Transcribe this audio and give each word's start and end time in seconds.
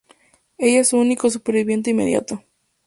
Ella 0.57 0.79
es 0.79 0.87
su 0.89 0.97
único 0.97 1.29
superviviente 1.29 1.91
inmediato. 1.91 2.43